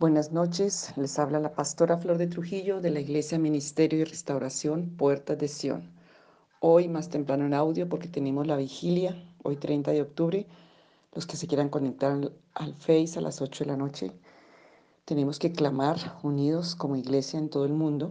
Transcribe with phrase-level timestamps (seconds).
[0.00, 4.96] Buenas noches, les habla la pastora Flor de Trujillo de la Iglesia Ministerio y Restauración
[4.96, 5.90] Puertas de Sion.
[6.58, 10.46] Hoy más temprano en audio porque tenemos la vigilia, hoy 30 de octubre,
[11.14, 12.18] los que se quieran conectar
[12.54, 14.10] al Face a las 8 de la noche.
[15.04, 18.10] Tenemos que clamar unidos como iglesia en todo el mundo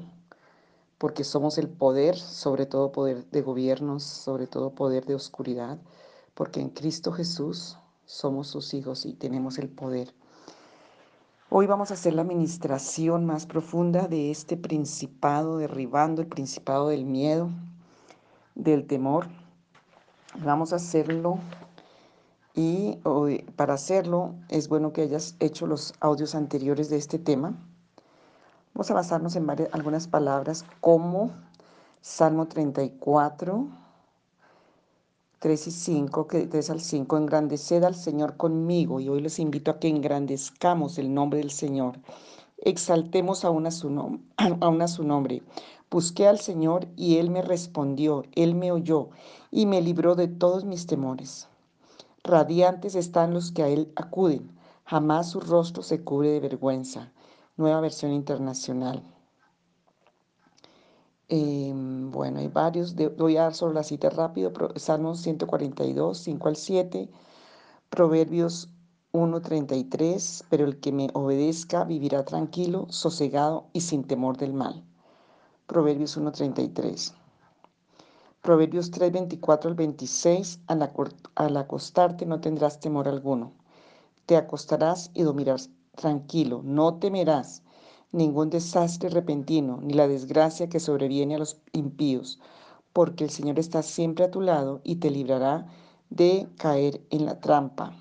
[1.00, 5.80] porque somos el poder, sobre todo poder de gobiernos, sobre todo poder de oscuridad,
[6.36, 10.14] porque en Cristo Jesús somos sus hijos y tenemos el poder.
[11.52, 17.06] Hoy vamos a hacer la administración más profunda de este principado, derribando el principado del
[17.06, 17.50] miedo,
[18.54, 19.26] del temor.
[20.46, 21.40] Vamos a hacerlo
[22.54, 23.00] y
[23.56, 27.56] para hacerlo es bueno que hayas hecho los audios anteriores de este tema.
[28.76, 31.32] Vamos a basarnos en algunas palabras como
[32.02, 33.68] Salmo 34,
[35.40, 39.72] 3 y 5, que 3 al 5, engrandeced al Señor conmigo y hoy les invito
[39.72, 42.00] a que engrandezcamos el nombre del Señor.
[42.58, 45.42] Exaltemos aún a su, a su nombre.
[45.90, 49.10] Busqué al Señor y Él me respondió, Él me oyó
[49.50, 51.48] y me libró de todos mis temores.
[52.24, 54.52] Radiantes están los que a Él acuden,
[54.84, 57.12] jamás su rostro se cubre de vergüenza
[57.60, 59.04] nueva versión internacional.
[61.32, 66.56] Em, bueno, hay varios, voy a dar solo la cita rápido, Salmos 142, 5 al
[66.56, 67.08] 7,
[67.92, 68.70] Proverbios
[69.14, 74.84] 1.33, pero el que me obedezca vivirá tranquilo, sosegado y sin temor del mal.
[75.68, 77.14] Proverbios 1.33.
[78.42, 80.92] Proverbios 3.24 al 26, al,
[81.36, 83.54] al acostarte no tendrás temor alguno.
[84.26, 87.62] Te acostarás y dormirás, tranquilo, no temerás
[88.12, 92.40] ningún desastre repentino, ni la desgracia que sobreviene a los impíos,
[92.94, 95.68] porque el Señor está siempre a tu lado y te librará
[96.10, 97.94] de caer en la trampa.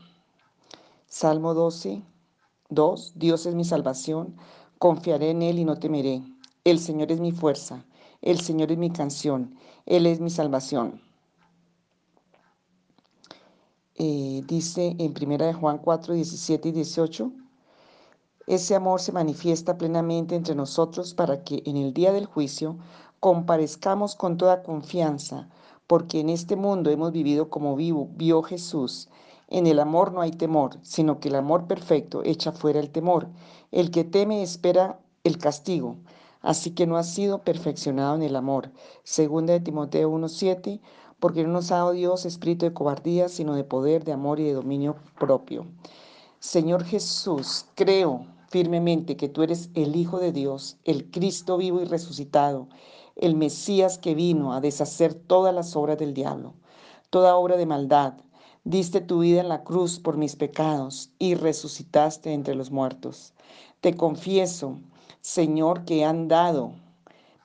[1.06, 2.02] Salmo 12,
[2.70, 3.12] 2.
[3.16, 4.36] Dios es mi salvación,
[4.78, 6.22] confiaré en Él y no temeré.
[6.64, 7.84] El Señor es mi fuerza,
[8.20, 9.54] el Señor es mi canción,
[9.86, 11.00] Él es mi salvación.
[13.94, 17.32] Eh, dice en 1 Juan 4, 17 y 18,
[18.48, 22.78] ese amor se manifiesta plenamente entre nosotros para que en el día del juicio
[23.20, 25.50] comparezcamos con toda confianza,
[25.86, 29.10] porque en este mundo hemos vivido como vivo, vio Jesús.
[29.48, 33.28] En el amor no hay temor, sino que el amor perfecto echa fuera el temor.
[33.70, 35.96] El que teme espera el castigo,
[36.40, 38.72] así que no ha sido perfeccionado en el amor.
[39.04, 40.80] Segunda de Timoteo 1:7,
[41.20, 44.44] porque no nos ha dado Dios espíritu de cobardía, sino de poder, de amor y
[44.44, 45.66] de dominio propio.
[46.40, 51.84] Señor Jesús, creo firmemente que tú eres el Hijo de Dios, el Cristo vivo y
[51.84, 52.68] resucitado,
[53.16, 56.54] el Mesías que vino a deshacer todas las obras del diablo,
[57.10, 58.14] toda obra de maldad.
[58.64, 63.32] Diste tu vida en la cruz por mis pecados y resucitaste entre los muertos.
[63.80, 64.78] Te confieso,
[65.20, 66.72] Señor, que he andado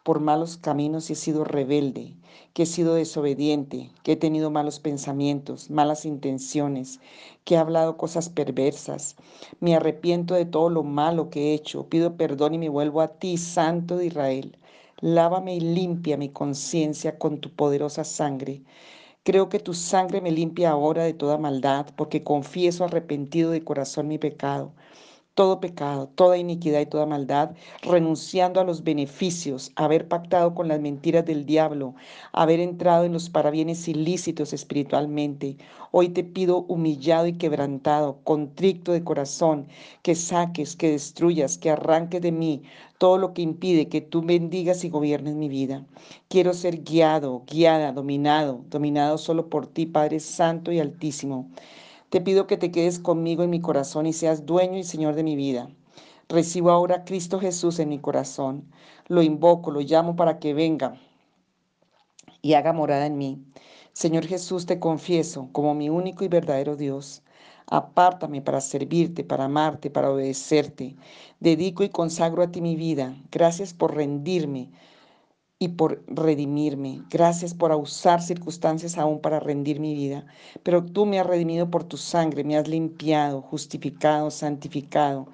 [0.03, 2.15] por malos caminos y he sido rebelde,
[2.53, 6.99] que he sido desobediente, que he tenido malos pensamientos, malas intenciones,
[7.43, 9.15] que he hablado cosas perversas.
[9.59, 11.87] Me arrepiento de todo lo malo que he hecho.
[11.89, 14.57] Pido perdón y me vuelvo a ti, Santo de Israel.
[15.01, 18.61] Lávame y limpia mi conciencia con tu poderosa sangre.
[19.23, 24.07] Creo que tu sangre me limpia ahora de toda maldad, porque confieso arrepentido de corazón
[24.07, 24.73] mi pecado
[25.35, 27.51] todo pecado, toda iniquidad y toda maldad,
[27.81, 31.95] renunciando a los beneficios, haber pactado con las mentiras del diablo,
[32.33, 35.57] haber entrado en los parabienes ilícitos espiritualmente.
[35.91, 39.67] Hoy te pido humillado y quebrantado, contricto de corazón,
[40.03, 42.63] que saques, que destruyas, que arranques de mí
[43.03, 45.85] todo lo que impide que tú bendigas y gobiernes mi vida.
[46.29, 51.49] Quiero ser guiado, guiada, dominado, dominado solo por ti, Padre Santo y Altísimo.
[52.13, 55.23] Te pido que te quedes conmigo en mi corazón y seas dueño y Señor de
[55.23, 55.71] mi vida.
[56.29, 58.71] Recibo ahora a Cristo Jesús en mi corazón.
[59.07, 61.01] Lo invoco, lo llamo para que venga
[62.43, 63.43] y haga morada en mí.
[63.93, 67.23] Señor Jesús, te confieso como mi único y verdadero Dios.
[67.65, 70.95] Apártame para servirte, para amarte, para obedecerte.
[71.39, 73.15] Dedico y consagro a ti mi vida.
[73.31, 74.69] Gracias por rendirme
[75.59, 77.01] y por redimirme.
[77.09, 80.25] Gracias por usar circunstancias aún para rendir mi vida.
[80.63, 85.27] Pero tú me has redimido por tu sangre, me has limpiado, justificado, santificado.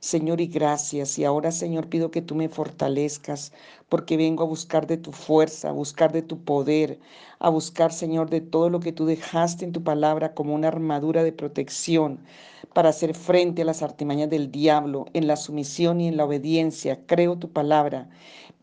[0.00, 1.18] Señor, y gracias.
[1.18, 3.52] Y ahora, Señor, pido que tú me fortalezcas,
[3.88, 7.00] porque vengo a buscar de tu fuerza, a buscar de tu poder,
[7.38, 11.24] a buscar, Señor, de todo lo que tú dejaste en tu palabra como una armadura
[11.24, 12.20] de protección
[12.74, 17.00] para hacer frente a las artimañas del diablo en la sumisión y en la obediencia.
[17.06, 18.10] Creo tu palabra,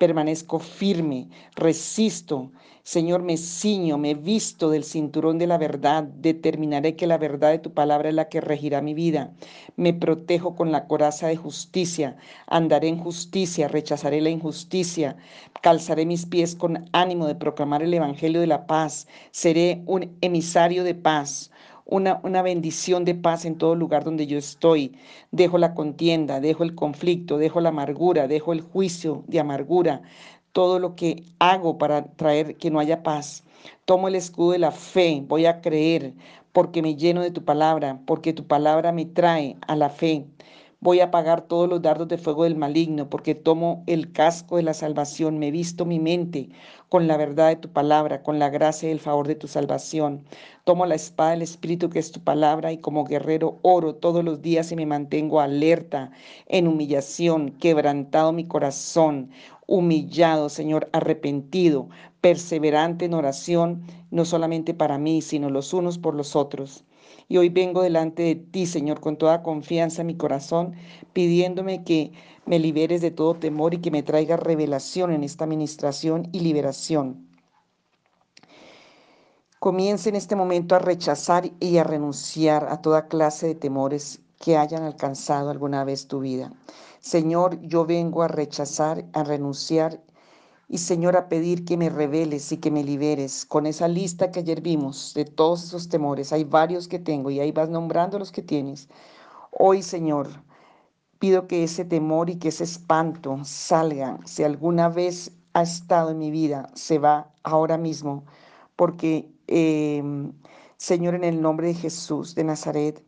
[0.02, 2.52] permanezco firme, resisto.
[2.82, 7.60] Señor, me ciño, me visto del cinturón de la verdad, determinaré que la verdad de
[7.60, 9.32] tu palabra es la que regirá mi vida.
[9.76, 12.18] Me protejo con la coraza de justicia,
[12.48, 15.18] andaré en justicia, rechazaré la injusticia,
[15.62, 20.84] calzaré mis pies con ánimo de proclamar el Evangelio de la paz, seré un emisario
[20.84, 21.51] de paz
[21.92, 24.98] una, bendición de paz en todo lugar donde yo estoy.
[25.32, 30.02] Dejo la contienda, dejo el conflicto, dejo la amargura, dejo el juicio de amargura,
[30.54, 33.44] todo lo que hago para traer que no haya paz.
[33.86, 36.14] Tomo el escudo de la fe, voy a creer
[36.54, 40.26] porque me lleno de tu palabra, porque tu palabra me trae a la fe.
[40.84, 44.64] Voy a apagar todos los dardos de fuego del maligno, porque tomo el casco de
[44.64, 46.50] la salvación, me visto mi mente
[46.90, 50.26] con la verdad de tu palabra, con la gracia y el favor de tu salvación.
[50.64, 54.42] Tomo la espada del Espíritu que es tu palabra y como guerrero oro todos los
[54.42, 56.10] días y me mantengo alerta,
[56.48, 59.30] en humillación, quebrantado mi corazón,
[59.68, 61.90] humillado, Señor, arrepentido,
[62.22, 66.86] perseverante en oración, no solamente para mí, sino los unos por los otros.
[67.28, 70.74] Y hoy vengo delante de ti, Señor, con toda confianza en mi corazón,
[71.14, 72.12] pidiéndome que
[72.46, 77.28] me liberes de todo temor y que me traiga revelación en esta administración y liberación.
[79.60, 84.58] Comience en este momento a rechazar y a renunciar a toda clase de temores que
[84.58, 86.52] hayan alcanzado alguna vez tu vida.
[87.00, 90.02] Señor, yo vengo a rechazar, a renunciar
[90.72, 94.40] y Señor, a pedir que me reveles y que me liberes con esa lista que
[94.40, 96.32] ayer vimos de todos esos temores.
[96.32, 98.88] Hay varios que tengo y ahí vas nombrando los que tienes.
[99.52, 100.30] Hoy, Señor,
[101.20, 104.26] pido que ese temor y que ese espanto salgan.
[104.26, 108.24] Si alguna vez ha estado en mi vida, se va ahora mismo.
[108.78, 110.32] Porque, em,
[110.78, 113.04] Señor, en el nombre de Jesús de Nazaret,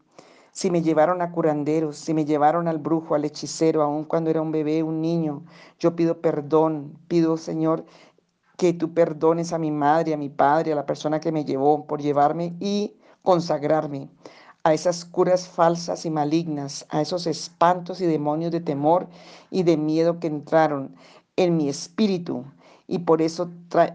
[0.53, 4.41] si me llevaron a curanderos, si me llevaron al brujo, al hechicero, aun cuando era
[4.41, 5.43] un bebé, un niño,
[5.79, 7.85] yo pido perdón, pido, Señor,
[8.55, 11.87] que tú perdones a mi madre, a mi padre, a la persona que me llevó
[11.87, 14.09] por llevarme y consagrarme
[14.63, 19.09] a esas curas falsas y malignas, a esos espantos y demonios de temor
[19.49, 20.95] y de miedo que entraron
[21.35, 22.45] en mi espíritu
[22.93, 23.49] y por eso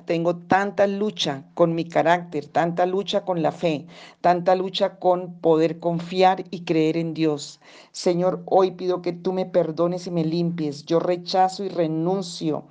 [0.06, 3.87] tengo tanta lucha con mi carácter, tanta lucha con la fe,
[4.21, 7.61] tanta lucha con poder confiar y creer en Dios.
[7.93, 10.85] Señor, hoy pido que tú me perdones y me limpies.
[10.85, 12.65] Yo rechazo y renuncio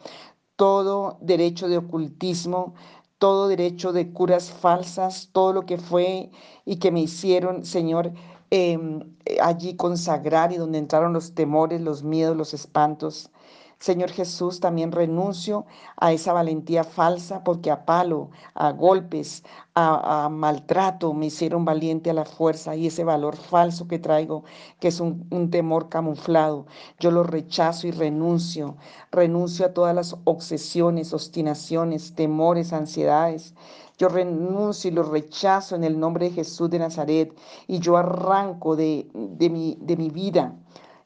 [0.57, 2.73] todo derecho de ocultismo,
[3.19, 6.29] todo derecho de curas falsas, todo lo que fue
[6.65, 8.11] y que me hicieron, Señor,
[8.49, 13.31] em, allí consagrar y donde entraron los temores, los miedos, los espantos.
[13.79, 15.65] Señor Jesús, también renuncio
[15.97, 19.43] a esa valentía falsa porque a palo, a golpes,
[19.75, 24.43] a, maltrato me hicieron valiente a la fuerza y ese valor falso que traigo,
[24.79, 26.65] que es un, un temor camuflado,
[26.99, 28.77] yo lo rechazo y renuncio.
[29.11, 33.53] Renuncio a todas las obsesiones, obstinaciones, temores, ansiedades.
[33.99, 37.33] Yo renuncio y lo rechazo en el nombre de Jesús de Nazaret
[37.67, 40.55] y yo arranco de, de, mi, de mi vida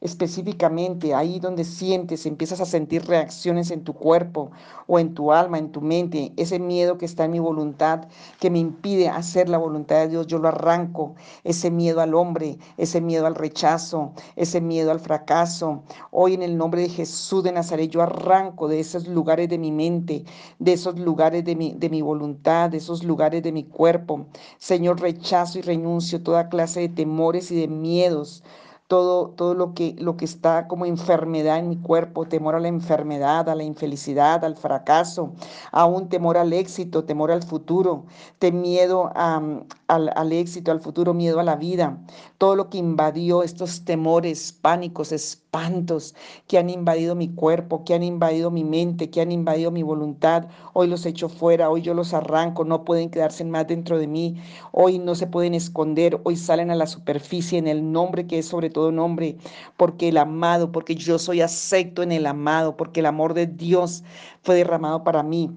[0.02, 4.52] específicamente ahí donde sientes, empiezas a sentir reacciones en tu cuerpo
[4.88, 8.08] o en tu alma, en tu mente, ese miedo que está en mi voluntad,
[8.40, 11.14] que me impide hacer la voluntad de Dios, yo lo arranco,
[11.44, 15.84] ese miedo al hombre, ese miedo al rechazo, ese miedo al fracaso.
[16.10, 19.72] Hoy en el nombre de Jesús de Nazaret yo arranco de esos lugares de mi
[19.72, 20.26] mente,
[20.58, 24.26] de esos lugares de mi, de mi voluntad, de esos lugares de mi cuerpo.
[24.58, 28.44] Señor, rechazo y renuncio toda clase de temores y de miedos
[28.92, 32.68] todo, todo lo, que, lo que está como enfermedad en mi cuerpo, temor a la
[32.68, 35.32] enfermedad, a la infelicidad, al fracaso,
[35.72, 38.04] aún temor al éxito, temor al futuro,
[38.52, 42.00] miedo al, al éxito, al futuro, miedo a la vida,
[42.38, 46.16] todo lo que invadió estos temores, pánicos, espantos
[46.48, 50.48] que han invadido mi cuerpo, que han invadido mi mente, que han invadido mi voluntad,
[50.74, 54.42] hoy los echo fuera, hoy yo los arranco, no pueden quedarse más dentro de mí,
[54.72, 58.48] hoy no se pueden esconder, hoy salen a la superficie en el nombre que es
[58.48, 59.36] sobre todo nombre,
[59.76, 64.06] porque el amado, porque yo soy acepto en el amado, porque el amor de Dios
[64.42, 65.52] fue derramado para mí.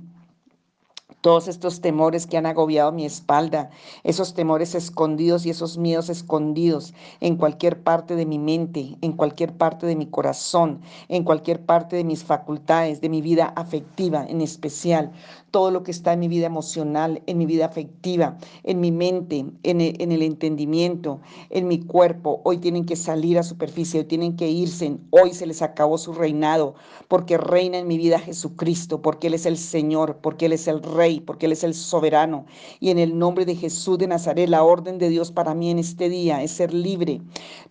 [1.24, 3.70] Todos estos temores que han agobiado mi espalda,
[4.02, 9.54] esos temores escondidos y esos miedos escondidos en cualquier parte de mi mente, en cualquier
[9.56, 14.42] parte de mi corazón, en cualquier parte de mis facultades, de mi vida afectiva en
[14.42, 15.12] especial,
[15.50, 19.46] todo lo que está en mi vida emocional, en mi vida afectiva, en mi mente,
[19.62, 24.06] en el, en el entendimiento, en mi cuerpo, hoy tienen que salir a superficie, hoy
[24.06, 26.74] tienen que irse, hoy se les acabó su reinado,
[27.08, 30.82] porque reina en mi vida Jesucristo, porque Él es el Señor, porque Él es el
[30.82, 32.46] Rey porque Él es el soberano.
[32.80, 35.78] Y en el nombre de Jesús de Nazaret, la orden de Dios para mí en
[35.78, 37.20] este día es ser libre.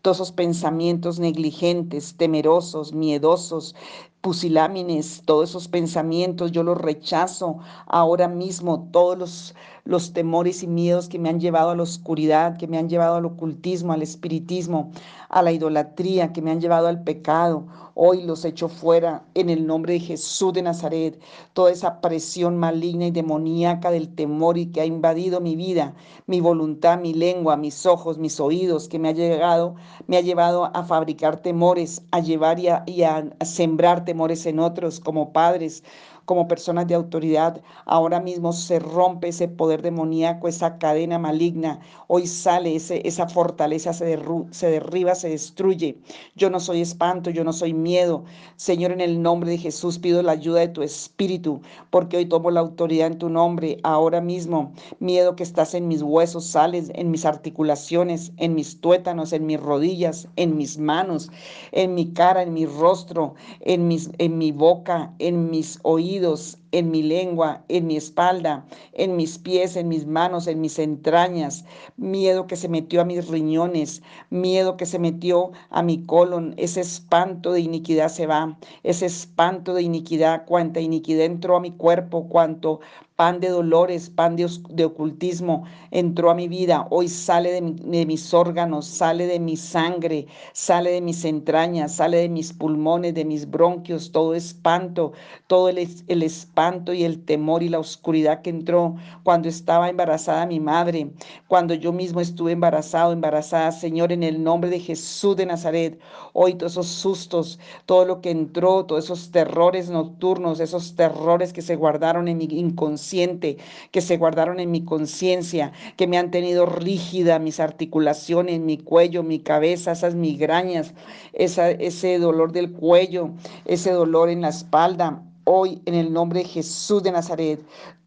[0.01, 3.75] Todos esos pensamientos negligentes, temerosos, miedosos,
[4.23, 11.09] pusilámines, todos esos pensamientos, yo los rechazo ahora mismo, todos los, los temores y miedos
[11.09, 14.91] que me han llevado a la oscuridad, que me han llevado al ocultismo, al espiritismo,
[15.27, 17.65] a la idolatría, que me han llevado al pecado.
[17.95, 21.19] Hoy los echo fuera en el nombre de Jesús de Nazaret.
[21.51, 25.93] Toda esa presión maligna y demoníaca del temor y que ha invadido mi vida,
[26.27, 29.75] mi voluntad, mi lengua, mis ojos, mis oídos, que me ha llegado,
[30.07, 34.12] me ha llevado a fabricar temores, a llevar y a, y a sembrar temores
[34.45, 35.83] en otros como padres
[36.25, 37.61] como personas de autoridad.
[37.85, 41.79] Ahora mismo se rompe ese poder demoníaco, esa cadena maligna.
[42.07, 44.19] Hoy sale ese, esa fortaleza, se,
[44.51, 45.97] se derriba, se destruye.
[46.35, 48.23] Yo no soy espanto, yo no soy miedo.
[48.55, 52.51] Señor, en el nombre de Jesús pido la ayuda de tu espíritu, porque hoy tomo
[52.51, 53.77] la autoridad en tu nombre.
[53.83, 59.33] Ahora mismo, miedo que estás en mis huesos, sales en mis articulaciones, en mis tuétanos,
[59.33, 61.29] en mis rodillas, en mis manos,
[61.71, 66.57] en mi cara, en mi rostro, en, mis, en mi boca, en mis oídos unidos
[66.73, 71.65] en mi lengua, en mi espalda, en mis pies, en mis manos, en mis entrañas,
[71.97, 74.01] miedo que se metió a mis riñones,
[74.31, 79.75] miedo que se metió a mi colon, ese espanto de iniquidad se va, ese espanto
[79.75, 82.79] de iniquidad, cuanta iniquidad entró a mi cuerpo, cuanto
[83.15, 88.87] pan de dolores, pan de, ocultismo entró a mi vida, hoy sale de, mis órganos,
[88.87, 94.11] sale de mi sangre, sale de mis entrañas, sale de mis pulmones, de mis bronquios,
[94.11, 95.13] todo espanto,
[95.45, 95.77] todo el,
[96.07, 96.62] el espanto
[96.93, 101.11] y el temor y la oscuridad que entró cuando estaba embarazada mi madre,
[101.49, 105.99] cuando yo mismo estuve embarazado, embarazada, Señor, en el nombre de Jesús de Nazaret,
[106.31, 111.61] hoy todos esos sustos, todo lo que entró, todos esos terrores nocturnos, esos terrores que
[111.61, 113.57] se guardaron en mi inconsciente,
[113.91, 119.21] que se guardaron en mi conciencia, que me han tenido rígida mis articulaciones, mi cuello,
[119.21, 120.93] mi cabeza, esas migrañas,
[121.33, 123.31] ese dolor del cuello,
[123.65, 125.23] ese dolor en la espalda.
[125.45, 127.65] Hoy, en el nombre de Jesús de Nazaret,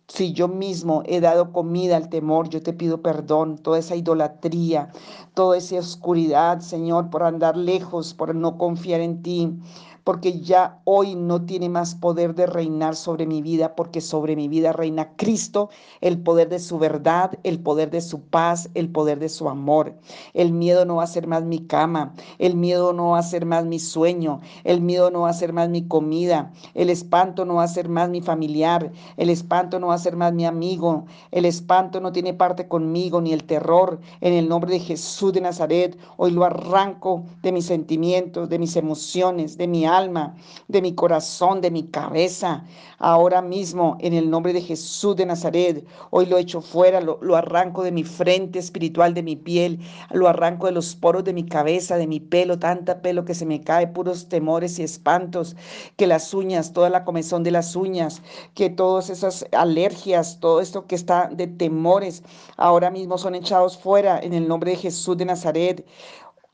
[0.08, 4.90] si yo mismo he dado comida al temor, yo te pido perdón, toda esa idolatría,
[5.34, 9.58] toda esa oscuridad, Señor, por andar lejos, por no confiar en ti
[10.06, 14.46] porque ya hoy no tiene más poder de reinar sobre mi vida, porque sobre mi
[14.46, 15.68] vida reina Cristo,
[16.00, 19.96] el poder de su verdad, el poder de su paz, el poder de su amor.
[20.32, 23.46] El miedo no va a ser más mi cama, el miedo no va a ser
[23.46, 27.54] más mi sueño, el miedo no va a ser más mi comida, el espanto no
[27.54, 31.06] va a ser más mi familiar, el espanto no va a ser más mi amigo,
[31.32, 33.98] el espanto no tiene parte conmigo, ni el terror.
[34.20, 38.76] En el nombre de Jesús de Nazaret, hoy lo arranco de mis sentimientos, de mis
[38.76, 40.36] emociones, de mi alma alma,
[40.68, 42.64] de mi corazón, de mi cabeza.
[42.98, 47.82] Ahora mismo, en el nombre de Jesús de Nazaret, hoy lo echo fuera, lo, arranco
[47.82, 51.96] de mi frente espiritual, de mi piel, lo arranco de los poros de mi cabeza,
[51.96, 55.56] de mi pelo, tanta pelo que se me cae, puros temores y espantos,
[55.96, 58.22] que las uñas, toda la comezón de las uñas,
[58.54, 62.22] que todas esas alergias, todo esto que está de temores,
[62.56, 65.86] ahora mismo son echados fuera en el nombre de Jesús de Nazaret.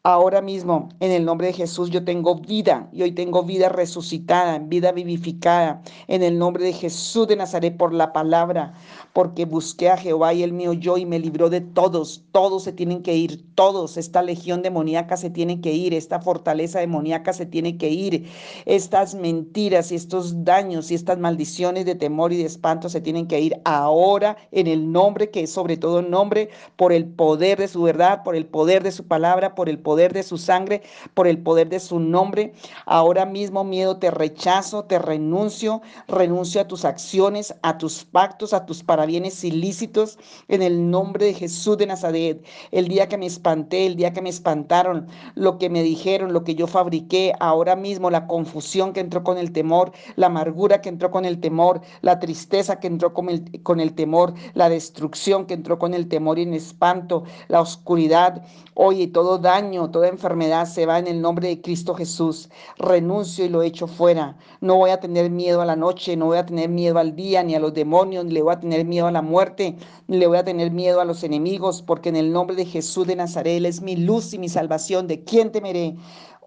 [0.04, 4.58] Ahora mismo, en el nombre de Jesús, yo tengo vida y hoy tengo vida resucitada,
[4.58, 8.74] vida vivificada, en el nombre de Jesús de Nazaret por la palabra,
[9.12, 12.24] porque busqué a Jehová y él me oyó y me libró de todos.
[12.32, 13.96] Todos se tienen que ir, todos.
[13.96, 18.28] Esta legión demoníaca se tiene que ir, esta fortaleza demoníaca se tiene que ir.
[18.66, 23.28] Estas mentiras y estos daños y estas maldiciones de temor y de espanto se tienen
[23.28, 27.68] que ir ahora en el nombre que es sobre todo nombre, por el poder de
[27.68, 30.80] su verdad, por el poder de su palabra, por el poder poder de su sangre,
[31.12, 32.54] por el poder de su nombre.
[32.86, 38.64] Ahora mismo, miedo, te rechazo, te renuncio, renuncio a tus acciones, a tus pactos, a
[38.64, 40.18] tus parabienes ilícitos,
[40.48, 42.42] en el nombre de Jesús de Nazaret.
[42.70, 46.42] El día que me espanté, el día que me espantaron, lo que me dijeron, lo
[46.42, 50.88] que yo fabriqué, ahora mismo la confusión que entró con el temor, la amargura que
[50.88, 55.44] entró con el temor, la tristeza que entró con el, con el temor, la destrucción
[55.44, 60.66] que entró con el temor y en espanto, la oscuridad, oye, todo daño toda enfermedad
[60.66, 62.48] se va en el nombre de Cristo Jesús.
[62.78, 64.36] Renuncio y lo echo fuera.
[64.60, 67.42] No voy a tener miedo a la noche, no voy a tener miedo al día,
[67.42, 70.26] ni a los demonios, ni le voy a tener miedo a la muerte, ni le
[70.26, 73.58] voy a tener miedo a los enemigos, porque en el nombre de Jesús de Nazaret
[73.58, 75.06] Él es mi luz y mi salvación.
[75.06, 75.96] ¿De quién temeré?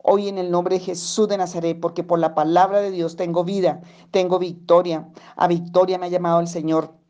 [0.04, 3.44] Hoy en el nombre de Jesús de Nazaret, porque por la palabra de Dios tengo
[3.44, 5.10] vida, tengo victoria.
[5.36, 7.05] A victoria me ha llamado el Señor.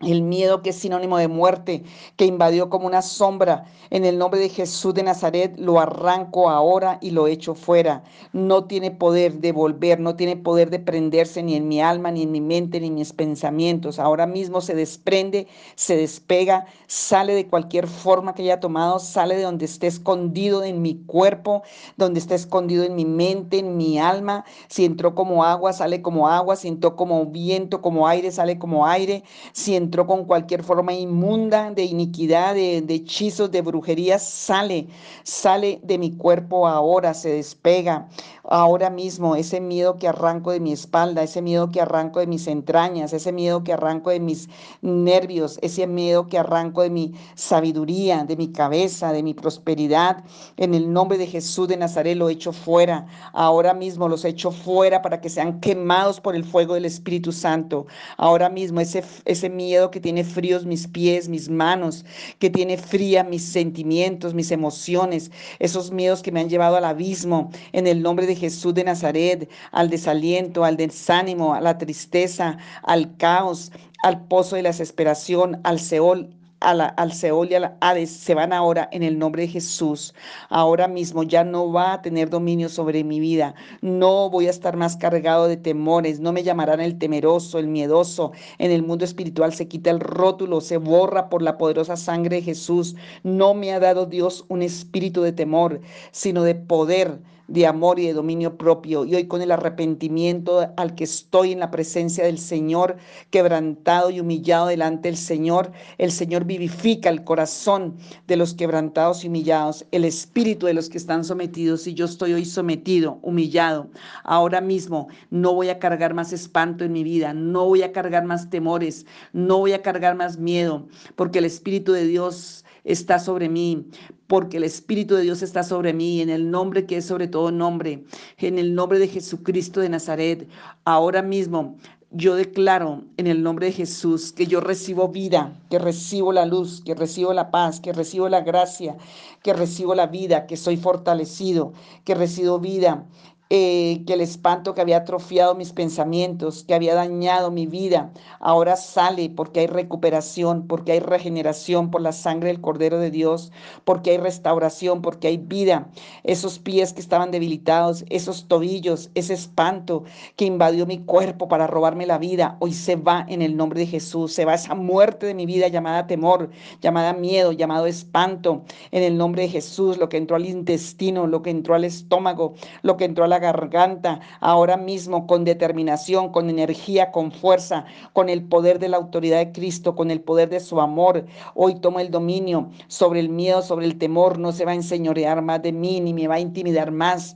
[0.00, 1.84] El miedo que es sinónimo de muerte,
[2.16, 6.96] que invadió como una sombra, en el nombre de Jesús de Nazaret lo arranco ahora
[7.02, 8.02] y lo echo fuera.
[8.32, 12.22] No tiene poder de volver, no tiene poder de prenderse ni en mi alma, ni
[12.22, 13.98] en mi mente, ni en mis pensamientos.
[13.98, 19.42] Ahora mismo se desprende, se despega, sale de cualquier forma que haya tomado, sale de
[19.42, 21.62] donde esté escondido en mi cuerpo,
[21.98, 24.46] donde esté escondido en mi mente, en mi alma.
[24.68, 26.56] Si entró como agua, sale como agua.
[26.56, 29.24] Si entró como viento, como aire, sale como aire.
[29.52, 34.86] Si entró con cualquier forma inmunda de iniquidad, de, hechizos, de brujería, sale,
[35.22, 38.08] sale de mi cuerpo ahora, se despega
[38.50, 42.48] ahora mismo ese miedo que arranco de mi espalda, ese miedo que arranco de mis
[42.48, 44.48] entrañas, ese miedo que arranco de mis
[44.82, 50.24] nervios, ese miedo que arranco de mi sabiduría, de mi cabeza, de mi prosperidad.
[50.56, 53.06] En el nombre de Jesús de Nazaret lo echo fuera.
[53.32, 57.86] Ahora mismo los echo fuera para que sean quemados por el fuego del Espíritu Santo.
[58.16, 62.04] Ahora mismo ese, ese miedo que tiene fríos mis pies, mis manos,
[62.40, 65.30] que tiene fría mis sentimientos, mis emociones,
[65.60, 69.48] esos miedos que me han llevado al abismo, en el nombre de Jesús de Nazaret,
[69.70, 73.70] al desaliento, al desánimo, a la tristeza, al caos,
[74.02, 76.30] al pozo de la desesperación, al Seol
[76.60, 80.14] al Seol y al Hades se van ahora en el nombre de Jesús.
[80.50, 83.54] Ahora mismo ya no va a tener dominio sobre mi vida.
[83.80, 86.20] No voy a estar más cargado de temores.
[86.20, 88.32] No me llamarán el temeroso, el miedoso.
[88.58, 92.42] En el mundo espiritual se quita el rótulo, se borra por la poderosa sangre de
[92.42, 92.94] Jesús.
[93.22, 95.80] No me ha dado Dios un espíritu de temor,
[96.12, 97.20] sino de poder
[97.50, 99.04] de amor y de dominio propio.
[99.04, 102.96] Y hoy con el arrepentimiento al que estoy en la presencia del Señor,
[103.30, 107.96] quebrantado y humillado delante del Señor, el Señor vivifica el corazón
[108.28, 111.86] de los quebrantados y humillados, el espíritu de los que están sometidos.
[111.86, 113.90] Y yo estoy hoy sometido, humillado.
[114.22, 118.24] Ahora mismo no voy a cargar más espanto en mi vida, no voy a cargar
[118.24, 123.48] más temores, no voy a cargar más miedo, porque el Espíritu de Dios está sobre
[123.48, 123.86] mí,
[124.30, 127.50] porque el Espíritu de Dios está sobre mí, en el nombre que es sobre todo
[127.50, 128.04] nombre,
[128.38, 130.48] en el nombre de Jesucristo de Nazaret.
[130.84, 131.74] Ahora mismo
[132.12, 136.80] yo declaro en el nombre de Jesús que yo recibo vida, que recibo la luz,
[136.80, 138.96] que recibo la paz, que recibo la gracia,
[139.42, 141.72] que recibo la vida, que soy fortalecido,
[142.04, 143.06] que recibo vida,
[143.52, 148.76] eh, que el espanto que había atrofiado mis pensamientos, que había dañado mi vida, ahora
[148.76, 153.50] sale porque hay recuperación, porque hay regeneración por la sangre del Cordero de Dios,
[153.84, 155.88] porque hay restauración, porque hay vida.
[156.22, 160.04] Esos pies que estaban debilitados, esos tobillos, ese espanto
[160.36, 163.86] que invadió mi cuerpo para robarme la vida, hoy se va en el nombre de
[163.88, 169.02] Jesús, se va esa muerte de mi vida llamada temor, llamada miedo, llamado espanto, en
[169.02, 172.96] el nombre de Jesús, lo que entró al intestino, lo que entró al estómago, lo
[172.96, 178.44] que entró a la garganta ahora mismo con determinación, con energía, con fuerza, con el
[178.44, 181.26] poder de la autoridad de Cristo, con el poder de su amor.
[181.54, 184.38] Hoy tomo el dominio sobre el miedo, sobre el temor.
[184.38, 187.34] No se va a enseñorear más de mí ni me va a intimidar más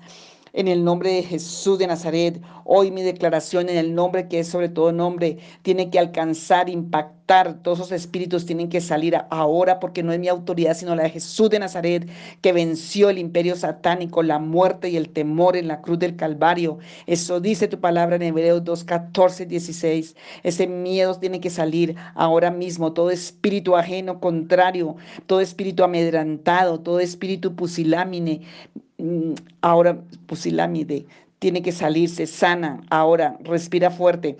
[0.54, 2.40] en el nombre de Jesús de Nazaret.
[2.64, 7.14] Hoy mi declaración en el nombre que es sobre todo nombre tiene que alcanzar, impactar.
[7.62, 11.10] Todos esos espíritus tienen que salir ahora porque no es mi autoridad, sino la de
[11.10, 12.08] Jesús de Nazaret
[12.42, 16.78] que venció el imperio satánico, la muerte y el temor en la cruz del Calvario.
[17.06, 20.16] Eso dice tu palabra en Hebreos 2, 14, 16.
[20.42, 22.92] Ese miedo tiene que salir ahora mismo.
[22.92, 24.96] Todo espíritu ajeno, contrario,
[25.26, 28.42] todo espíritu amedrantado, todo espíritu pusilámine,
[28.98, 31.06] Mm, ahora pusilámide
[31.44, 34.38] tiene que salirse sana, ahora respira fuerte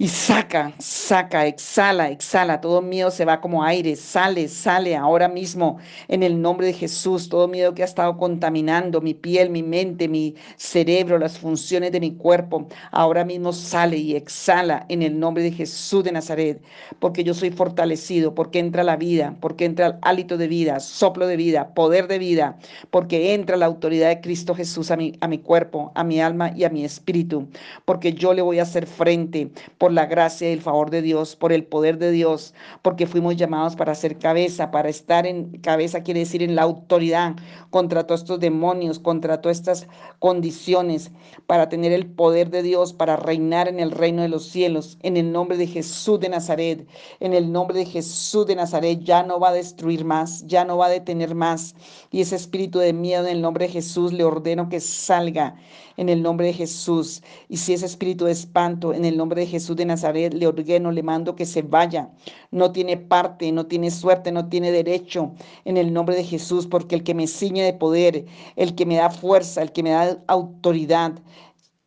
[0.00, 5.76] y saca, saca, exhala, exhala, todo miedo se va como aire, sale, sale ahora mismo
[6.08, 10.08] en el nombre de Jesús, todo miedo que ha estado contaminando mi piel, mi mente,
[10.08, 15.42] mi cerebro, las funciones de mi cuerpo, ahora mismo sale y exhala en el nombre
[15.42, 16.62] de Jesús de Nazaret,
[16.98, 21.26] porque yo soy fortalecido, porque entra la vida, porque entra el hálito de vida, soplo
[21.26, 22.58] de vida, poder de vida,
[22.90, 26.52] porque entra la autoridad de Cristo Jesús a mi, a mi cuerpo, a mi alma
[26.56, 27.48] y a mi espíritu,
[27.84, 31.36] porque yo le voy a hacer frente por la gracia y el favor de Dios,
[31.36, 36.02] por el poder de Dios, porque fuimos llamados para ser cabeza, para estar en cabeza,
[36.02, 37.36] quiere decir en la autoridad
[37.70, 39.86] contra todos estos demonios, contra todas estas
[40.18, 41.10] condiciones,
[41.46, 45.16] para tener el poder de Dios, para reinar en el reino de los cielos, en
[45.16, 46.86] el nombre de Jesús de Nazaret,
[47.20, 50.76] en el nombre de Jesús de Nazaret, ya no va a destruir más, ya no
[50.76, 51.74] va a detener más.
[52.10, 55.56] Y ese espíritu de miedo en el nombre de Jesús le ordeno que salga
[56.00, 57.22] en el nombre de Jesús.
[57.50, 60.90] Y si ese espíritu de espanto en el nombre de Jesús de Nazaret le ordeno,
[60.90, 62.10] le mando que se vaya.
[62.50, 65.34] No tiene parte, no tiene suerte, no tiene derecho
[65.66, 68.24] en el nombre de Jesús, porque el que me ciñe de poder,
[68.56, 71.18] el que me da fuerza, el que me da autoridad,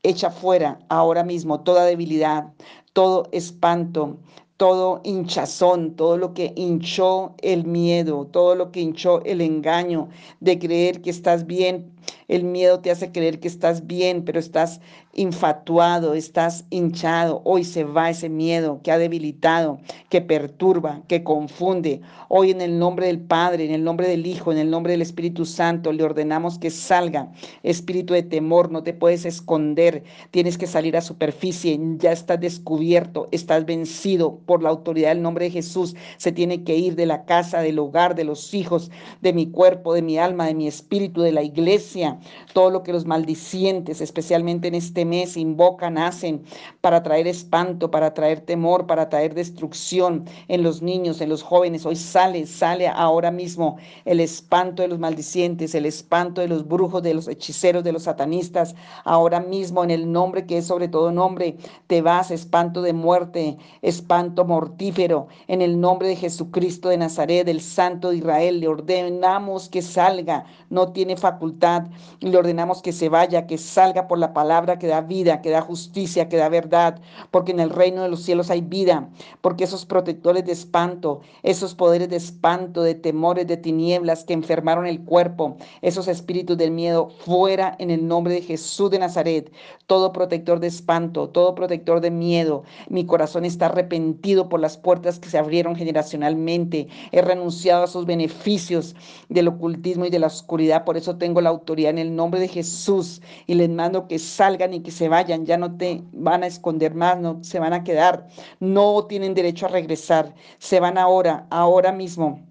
[0.03, 2.53] echa fuera ahora mismo toda debilidad,
[2.93, 4.19] todo espanto,
[4.57, 10.59] todo hinchazón, todo lo que hinchó el miedo, todo lo que hinchó el engaño de
[10.59, 11.91] creer que estás bien.
[12.33, 14.81] El miedo te hace creer que estás bien, pero estás
[15.15, 17.41] infatuado, estás hinchado.
[17.45, 22.01] Hoy se va ese miedo que ha debilitado, que perturba, que confunde.
[22.29, 25.01] Hoy en el nombre del Padre, en el nombre del Hijo, en el nombre del
[25.03, 27.31] Espíritu Santo, le ordenamos que salga.
[27.61, 33.27] Espíritu de temor, no te puedes esconder, tienes que salir a superficie, ya estás descubierto,
[33.31, 35.95] estás vencido por la autoridad del nombre de Jesús.
[36.17, 38.89] Se tiene que ir de la casa, del hogar, de los hijos,
[39.21, 42.19] de mi cuerpo, de mi alma, de mi espíritu, de la iglesia.
[42.53, 46.43] Todo lo que los maldicientes, especialmente en este mes invocan, hacen
[46.81, 51.85] para traer espanto, para traer temor, para traer destrucción en los niños, en los jóvenes.
[51.85, 57.03] Hoy sale, sale ahora mismo el espanto de los maldicientes, el espanto de los brujos,
[57.03, 58.75] de los hechiceros, de los satanistas.
[59.03, 63.57] Ahora mismo en el nombre que es sobre todo nombre, te vas, espanto de muerte,
[63.81, 65.27] espanto mortífero.
[65.47, 70.45] En el nombre de Jesucristo de Nazaret, el Santo de Israel, le ordenamos que salga,
[70.69, 71.87] no tiene facultad.
[72.19, 75.61] Le ordenamos que se vaya, que salga por la palabra que da vida, que da
[75.61, 77.01] justicia, que da verdad,
[77.31, 79.09] porque en el reino de los cielos hay vida,
[79.41, 84.85] porque esos protectores de espanto, esos poderes de espanto, de temores, de tinieblas que enfermaron
[84.85, 89.51] el cuerpo, esos espíritus del miedo, fuera en el nombre de Jesús de Nazaret,
[89.87, 92.63] todo protector de espanto, todo protector de miedo.
[92.89, 96.87] Mi corazón está arrepentido por las puertas que se abrieron generacionalmente.
[97.11, 98.95] He renunciado a sus beneficios
[99.29, 102.47] del ocultismo y de la oscuridad, por eso tengo la autoridad en el nombre de
[102.47, 106.47] Jesús y les mando que salgan y que se vayan, ya no te van a
[106.47, 108.27] esconder más, no se van a quedar,
[108.59, 112.41] no tienen derecho a regresar, se van ahora, ahora mismo.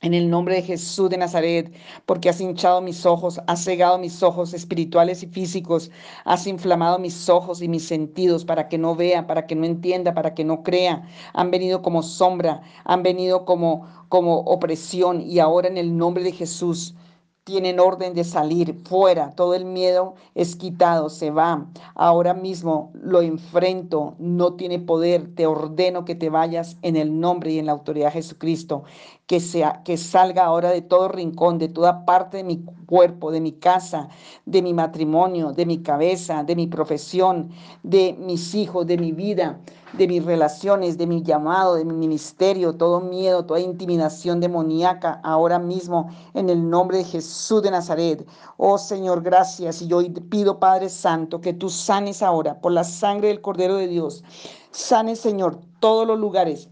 [0.00, 1.72] En el nombre de Jesús de Nazaret,
[2.06, 5.92] porque has hinchado mis ojos, has cegado mis ojos espirituales y físicos,
[6.24, 10.12] has inflamado mis ojos y mis sentidos para que no vea, para que no entienda,
[10.12, 11.08] para que no crea.
[11.34, 16.32] Han venido como sombra, han venido como, como opresión y ahora en el nombre de
[16.32, 16.96] Jesús
[17.44, 21.66] tienen orden de salir fuera, todo el miedo es quitado, se va.
[21.94, 27.52] Ahora mismo lo enfrento, no tiene poder, te ordeno que te vayas en el nombre
[27.52, 28.84] y en la autoridad de Jesucristo,
[29.32, 33.40] que sea que salga ahora de todo rincón, de toda parte de mi cuerpo, de
[33.40, 34.10] mi casa,
[34.44, 37.48] de mi matrimonio, de mi cabeza, de mi profesión,
[37.82, 39.58] de mis hijos, de mi vida
[39.94, 45.58] de mis relaciones, de mi llamado, de mi ministerio, todo miedo, toda intimidación demoníaca, ahora
[45.58, 48.26] mismo en el nombre de Jesús de Nazaret.
[48.56, 49.82] Oh Señor, gracias.
[49.82, 53.86] Y yo pido, Padre Santo, que tú sanes ahora por la sangre del Cordero de
[53.88, 54.24] Dios.
[54.70, 56.70] Sanes, Señor, todos los lugares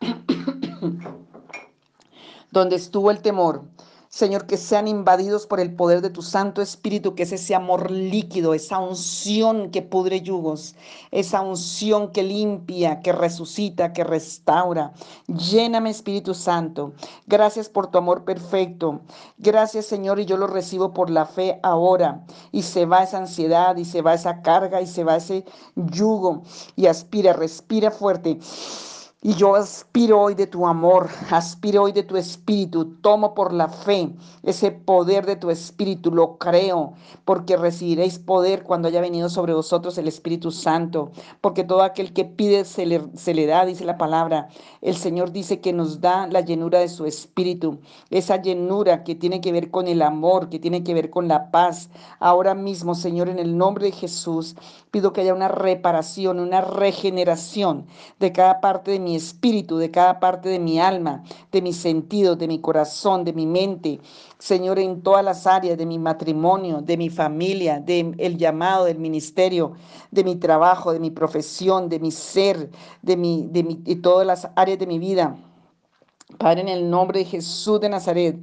[2.52, 3.64] donde estuvo el temor
[4.14, 7.90] Señor, que sean invadidos por el poder de tu Santo Espíritu, que es ese amor
[7.90, 10.74] líquido, esa unción que pudre yugos,
[11.10, 14.92] esa unción que limpia, que resucita, que restaura.
[15.28, 16.92] Lléname, Espíritu Santo.
[17.26, 19.00] Gracias por tu amor perfecto.
[19.38, 22.26] Gracias, Señor, y yo lo recibo por la fe ahora.
[22.52, 26.42] Y se va esa ansiedad, y se va esa carga, y se va ese yugo.
[26.76, 28.38] Y aspira, respira fuerte.
[29.24, 33.68] Y yo aspiro hoy de tu amor, aspiro hoy de tu espíritu, tomo por la
[33.68, 34.10] fe
[34.42, 39.96] ese poder de tu espíritu, lo creo, porque recibiréis poder cuando haya venido sobre vosotros
[39.96, 43.96] el Espíritu Santo, porque todo aquel que pide se le, se le da, dice la
[43.96, 44.48] palabra.
[44.80, 47.78] El Señor dice que nos da la llenura de su espíritu,
[48.10, 51.52] esa llenura que tiene que ver con el amor, que tiene que ver con la
[51.52, 51.90] paz.
[52.18, 54.56] Ahora mismo, Señor, en el nombre de Jesús,
[54.90, 57.86] pido que haya una reparación, una regeneración
[58.18, 62.38] de cada parte de mi espíritu, de cada parte de mi alma, de mis sentidos,
[62.38, 64.00] de mi corazón, de mi mente.
[64.38, 68.98] Señor, en todas las áreas de mi matrimonio, de mi familia, del el llamado, del
[68.98, 69.72] ministerio,
[70.10, 72.70] de mi trabajo, de mi profesión, de mi ser,
[73.02, 75.36] de, mi, de, mi, de todas las áreas de mi vida.
[76.38, 78.36] Padre, en el nombre de Jesús de Nazaret,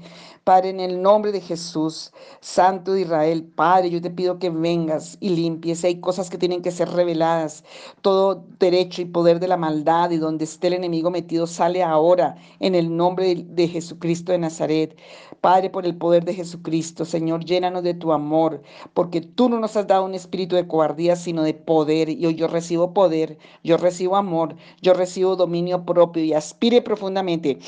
[0.43, 5.15] Padre, en el nombre de Jesús, Santo de Israel, Padre, yo te pido que vengas
[5.19, 5.84] y limpies.
[5.84, 7.63] Hay cosas que tienen que ser reveladas.
[8.02, 12.36] Todo derecho y poder de la maldad y donde esté el enemigo metido sale ahora
[12.60, 14.97] en el nombre de Jesucristo de Nazaret.
[15.41, 18.62] Padre, por el poder de Jesucristo, Señor, llénanos de tu amor,
[18.93, 22.10] porque tú no nos has dado un espíritu de cobardía, sino de poder.
[22.10, 27.60] Y hoy yo recibo poder, yo recibo amor, yo recibo dominio propio y aspire profundamente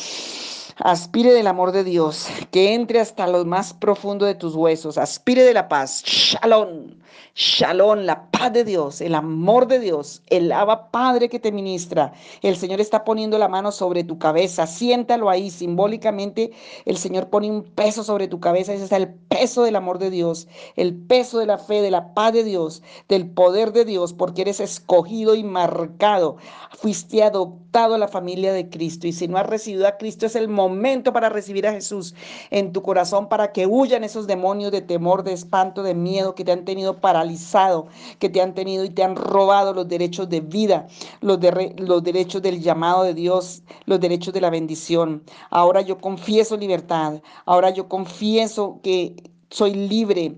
[0.78, 4.98] Aspire del amor de Dios, que entre hasta lo más profundo de tus huesos.
[4.98, 6.04] Aspire de la paz.
[6.04, 7.01] Shalom.
[7.34, 12.14] Shalom, la paz de Dios, el amor de Dios, el Abba Padre que te ministra.
[12.42, 14.68] El Señor está poniendo la mano sobre tu cabeza.
[14.68, 15.50] Siéntalo ahí.
[15.50, 16.52] Simbólicamente,
[16.86, 18.74] el Señor pone un peso sobre tu cabeza.
[18.74, 22.14] Ese es el peso del amor de Dios, el peso de la fe, de la
[22.14, 26.38] paz de Dios, del poder de Dios, porque eres escogido y marcado.
[26.78, 29.08] Fuiste adoptado a la familia de Cristo.
[29.08, 32.14] Y si no has recibido a Cristo, es el momento para recibir a Jesús
[32.50, 36.44] en tu corazón para que huyan esos demonios de temor, de espanto, de miedo que
[36.44, 37.88] te han tenido paralizado,
[38.20, 40.88] que te han tenido y te han robado los derechos de vida,
[41.20, 45.22] los, de, los derechos del llamado de Dios, los derechos de la bendición.
[45.50, 50.38] Ahora yo confieso libertad, ahora yo confieso que soy libre,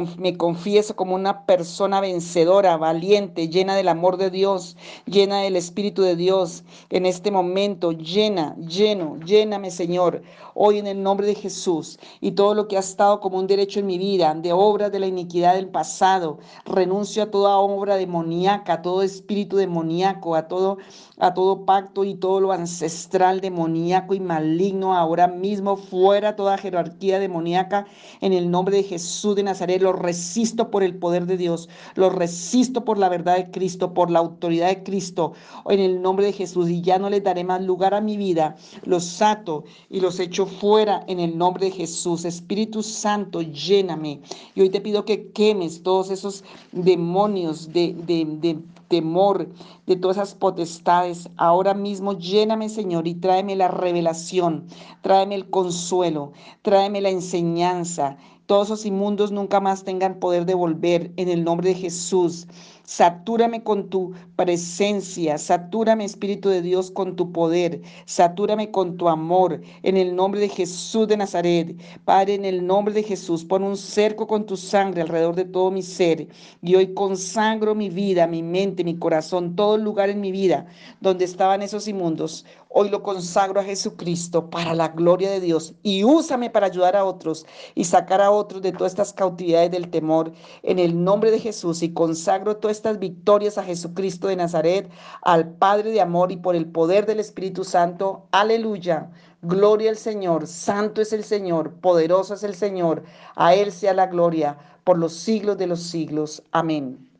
[0.00, 4.76] me confieso como una persona vencedora, valiente, llena del amor de Dios,
[5.06, 6.64] llena del Espíritu de Dios.
[6.90, 10.22] En este momento, llena, lleno, lléname, Señor,
[10.54, 11.98] hoy en el nombre de Jesús.
[12.20, 15.00] Y todo lo que ha estado como un derecho en mi vida, de obras de
[15.00, 20.78] la iniquidad del pasado, renuncio a toda obra demoníaca, a todo espíritu demoníaco, a todo,
[21.18, 27.18] a todo pacto y todo lo ancestral demoníaco y maligno, ahora mismo fuera toda jerarquía
[27.18, 27.86] demoníaca,
[28.20, 32.08] en el nombre de Jesús de Nazaret lo resisto por el poder de Dios, lo
[32.08, 35.34] resisto por la verdad de Cristo, por la autoridad de Cristo,
[35.68, 38.56] en el nombre de Jesús, y ya no les daré más lugar a mi vida,
[38.84, 42.24] los ato y los echo fuera en el nombre de Jesús.
[42.24, 44.20] Espíritu Santo, lléname.
[44.54, 48.58] Y hoy te pido que quemes todos esos demonios de, de, de
[48.92, 49.48] temor,
[49.86, 51.30] de todas esas potestades.
[51.38, 54.66] Ahora mismo lléname, Señor, y tráeme la revelación,
[55.00, 58.18] tráeme el consuelo, tráeme la enseñanza.
[58.52, 62.46] Todos esos inmundos nunca más tengan poder de volver en el nombre de Jesús.
[62.84, 69.62] Satúrame con tu presencia, satúrame Espíritu de Dios con tu poder, satúrame con tu amor
[69.82, 71.80] en el nombre de Jesús de Nazaret.
[72.04, 75.70] Padre, en el nombre de Jesús, pon un cerco con tu sangre alrededor de todo
[75.70, 76.28] mi ser
[76.60, 80.66] y hoy consagro mi vida, mi mente, mi corazón, todo lugar en mi vida
[81.00, 82.44] donde estaban esos inmundos.
[82.74, 87.04] Hoy lo consagro a Jesucristo para la gloria de Dios y úsame para ayudar a
[87.04, 90.32] otros y sacar a otros de todas estas cautividades del temor
[90.62, 95.50] en el nombre de Jesús y consagro todas estas victorias a Jesucristo de Nazaret, al
[95.50, 98.26] Padre de amor y por el poder del Espíritu Santo.
[98.30, 99.10] Aleluya.
[99.42, 103.02] Gloria al Señor, santo es el Señor, poderoso es el Señor,
[103.36, 106.42] a Él sea la gloria por los siglos de los siglos.
[106.52, 107.11] Amén.